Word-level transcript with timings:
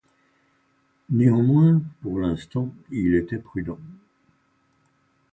Néanmoins, 1.11 1.79
pour 2.01 2.17
l’instant, 2.17 2.73
il 2.89 3.13
était 3.13 3.37
prudent. 3.37 3.77